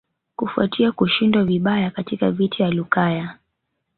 Kufuatia 0.35 0.91
kushindwa 0.91 1.43
vibaya 1.43 1.91
katika 1.91 2.31
vita 2.31 2.55
vya 2.57 2.69
Lukaya 2.69 3.37